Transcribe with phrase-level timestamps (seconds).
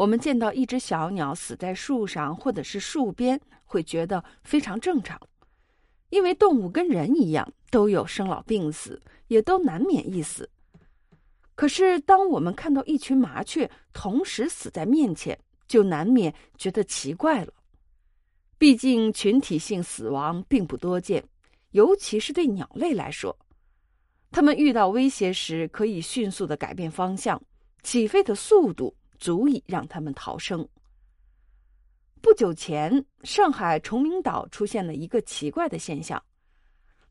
[0.00, 5.20] 我们见到一只小鸟死在树上或者是树边，会觉得非常正常，
[6.08, 10.48] 因为动物跟人一样都有生老病死，也都难免一死。
[11.54, 17.52] 可是，当我们看到一群麻雀同时死在面前，就难免觉得奇怪了。
[18.56, 21.22] 毕竟，群体性死亡并不多见，
[21.72, 23.38] 尤其是对鸟类来说，
[24.30, 27.42] 它们遇到威胁时可以迅速的改变方向，
[27.82, 28.96] 起飞的速度。
[29.20, 30.66] 足以让他们逃生。
[32.22, 36.22] 不久前，上海崇明岛出现了一个奇怪的现象：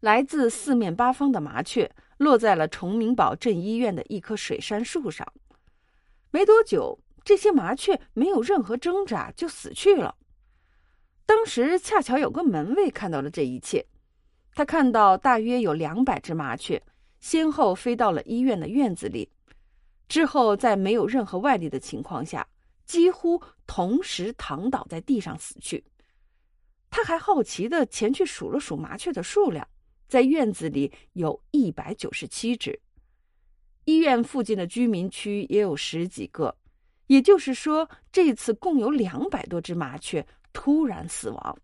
[0.00, 5.26] 来自四面八方的麻雀落在了崇明堡镇医院的一棵水杉树上。
[6.30, 10.14] 没多久，这些麻雀没有任何挣扎就死去了。
[11.24, 13.86] 当时恰巧有个门卫看到了这一切，
[14.54, 16.82] 他看到大约有两百只麻雀
[17.20, 19.30] 先后飞到了医院的院子里。
[20.08, 22.48] 之后，在没有任何外力的情况下，
[22.86, 25.84] 几乎同时躺倒在地上死去。
[26.90, 29.68] 他还好奇的前去数了数麻雀的数量，
[30.08, 32.80] 在院子里有一百九十七只，
[33.84, 36.56] 医院附近的居民区也有十几个，
[37.08, 41.58] 也就是说，这次共有两百多只麻雀突然死亡。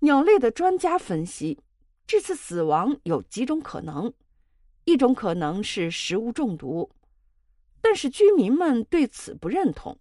[0.00, 1.58] 鸟类的专家分析，
[2.06, 4.12] 这次死亡有几种可能，
[4.84, 6.88] 一种可能是食物中毒。
[7.90, 9.98] 但是居民们对此不认同，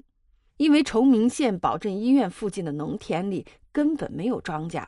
[0.58, 4.86] 因为崇明县保镇医院附近的农田里根本没有庄稼，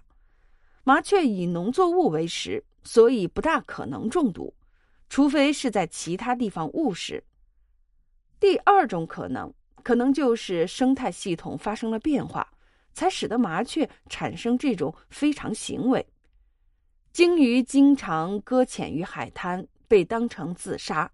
[0.84, 4.54] 麻雀以农作物为食，所以不大可能中毒，
[5.08, 7.24] 除非是在其他地方误食。
[8.38, 12.46] 第二种可能，可能就是生态系统发生了变化，
[12.94, 16.06] 才使得麻雀产生这种非常行为。
[17.14, 21.10] 鲸鱼经常搁浅于海滩，被当成自杀。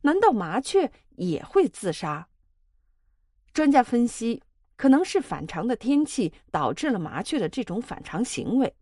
[0.00, 2.26] 难道麻雀也会自杀？
[3.52, 4.42] 专家分析，
[4.76, 8.72] 可能是反常的天气导致了麻雀的这种反常行为。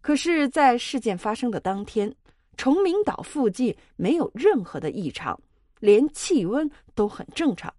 [0.00, 2.14] 可是，在事件发生的当天，
[2.56, 5.38] 崇明岛附近没有任何的异常，
[5.80, 7.74] 连气温都很正常。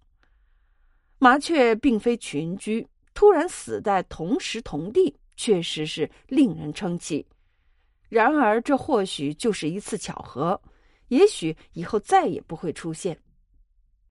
[1.19, 7.25] 麻雀并非群居，突然死在同时同地，确实是令人称奇。
[8.09, 10.61] 然而，这或许就是一次巧合。
[11.07, 13.17] 也许以后再也不会出现。